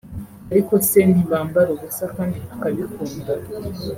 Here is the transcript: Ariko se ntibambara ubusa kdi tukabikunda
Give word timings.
Ariko 0.51 0.73
se 0.89 0.99
ntibambara 1.11 1.69
ubusa 1.75 2.03
kdi 2.15 2.39
tukabikunda 2.47 3.33